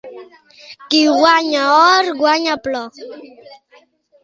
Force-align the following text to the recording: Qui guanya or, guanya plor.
Qui 0.89 1.01
guanya 1.19 1.67
or, 1.83 2.09
guanya 2.23 2.55
plor. 2.65 2.87